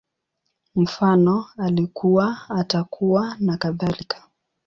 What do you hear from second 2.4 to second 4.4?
Atakuwa, nakadhalika